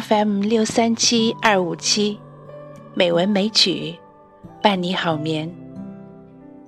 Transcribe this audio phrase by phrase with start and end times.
[0.00, 2.18] FM 六三七二五七，
[2.94, 3.94] 美文美曲，
[4.62, 5.54] 伴你好眠。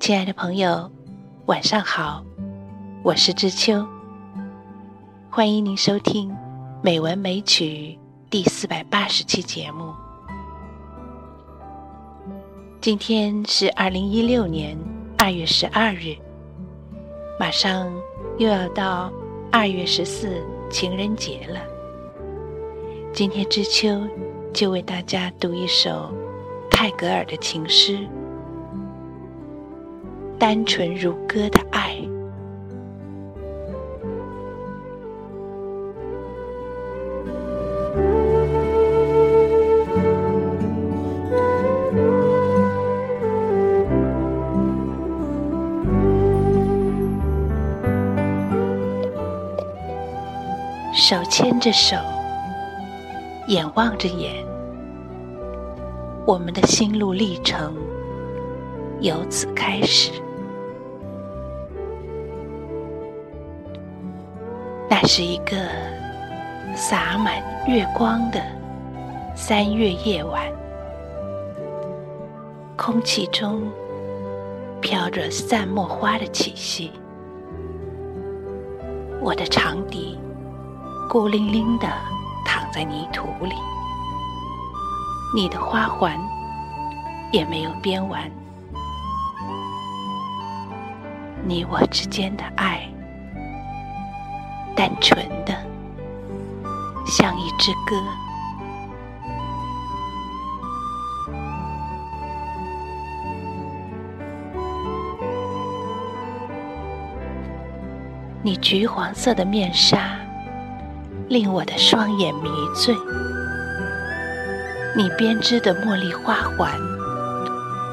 [0.00, 0.90] 亲爱的朋友，
[1.46, 2.24] 晚上好，
[3.04, 3.86] 我是知秋。
[5.30, 6.30] 欢迎您收听
[6.82, 7.96] 《美文美曲》
[8.28, 9.94] 第四百八十期节目。
[12.80, 14.76] 今天是二零一六年
[15.16, 16.16] 二月十二日，
[17.38, 17.88] 马上
[18.38, 19.12] 又要到
[19.52, 21.71] 二月十四情人节了。
[23.14, 24.08] 今天知秋
[24.54, 26.10] 就为大家读一首
[26.70, 27.98] 泰戈尔的情诗，
[30.38, 31.94] 《单纯如歌的爱》。
[50.94, 52.21] 手牵着手。
[53.52, 54.42] 眼望着眼，
[56.26, 57.76] 我们的心路历程
[59.00, 60.10] 由此开始。
[64.88, 65.54] 那是一个
[66.74, 68.40] 洒满月光的
[69.34, 70.50] 三月夜晚，
[72.74, 73.70] 空气中
[74.80, 76.90] 飘着散墨花的气息，
[79.20, 80.18] 我的长笛
[81.06, 81.86] 孤零零的。
[82.72, 83.54] 在泥土里，
[85.36, 86.18] 你的花环
[87.30, 88.30] 也没有编完。
[91.44, 92.88] 你我之间的爱，
[94.74, 95.54] 单纯的
[97.06, 98.02] 像一支歌。
[108.42, 110.21] 你橘黄色的面纱。
[111.28, 112.94] 令我的双眼迷醉，
[114.94, 116.70] 你编织的茉莉花环，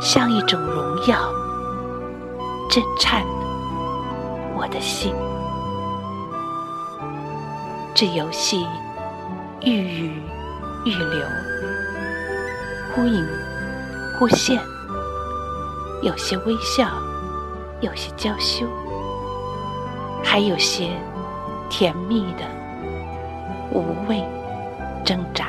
[0.00, 1.18] 像一种荣耀，
[2.70, 3.24] 震颤
[4.54, 5.14] 我的心。
[7.94, 8.66] 这游戏
[9.62, 10.22] 愈语
[10.84, 11.26] 愈流，
[12.94, 13.24] 忽隐
[14.18, 14.60] 忽现，
[16.02, 16.86] 有些微笑，
[17.80, 18.66] 有些娇羞，
[20.22, 20.90] 还有些
[21.70, 22.61] 甜蜜的。
[23.72, 24.22] 无畏
[25.02, 25.46] 挣扎，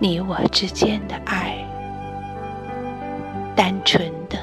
[0.00, 1.64] 你我之间的爱，
[3.54, 4.36] 单纯的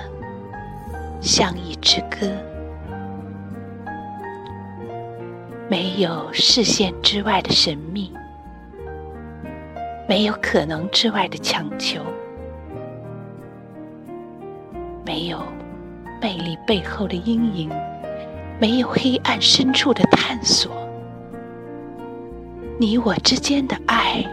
[1.19, 2.31] 像一支歌，
[5.69, 8.13] 没有视线之外的神秘，
[10.08, 12.02] 没有可能之外的强求，
[15.06, 15.38] 没有
[16.22, 17.69] 魅力背后的阴影。
[18.62, 20.72] 没有黑暗深处的探索，
[22.80, 24.24] 你我之间的爱，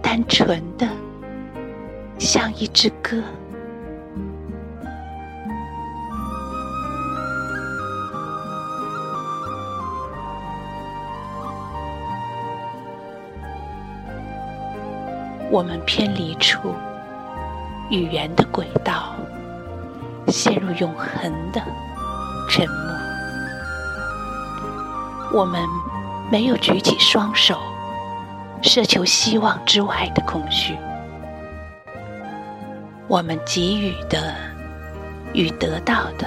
[0.00, 0.88] 单纯的
[2.18, 3.22] 像一支歌。
[15.50, 16.74] 我们偏离出
[17.90, 19.14] 语言的轨道，
[20.28, 21.62] 陷入永恒的。
[22.48, 22.94] 沉默。
[25.32, 25.60] 我们
[26.30, 27.58] 没有举起双手，
[28.62, 30.76] 奢求希望之外的空虚。
[33.08, 34.34] 我们给予的
[35.32, 36.26] 与得到的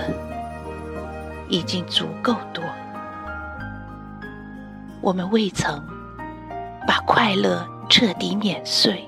[1.47, 2.63] 已经足够多。
[5.01, 5.81] 我们未曾
[6.85, 9.07] 把快乐彻底碾碎，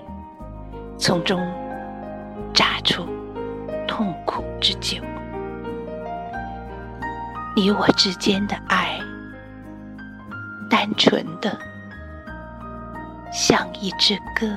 [0.97, 1.45] 从中
[2.53, 3.05] 榨出
[3.87, 4.97] 痛苦之酒。
[7.61, 8.97] 你我之间的爱，
[10.69, 11.59] 单纯的
[13.33, 14.47] 像一支歌。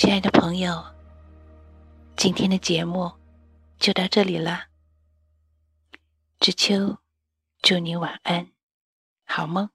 [0.00, 0.82] 亲爱的朋友，
[2.16, 3.12] 今天的节目
[3.78, 4.68] 就到这里了。
[6.38, 6.96] 知秋，
[7.60, 8.50] 祝你晚安，
[9.26, 9.68] 好梦。